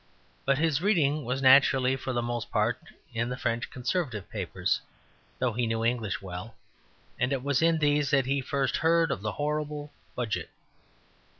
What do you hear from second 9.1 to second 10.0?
of the horrible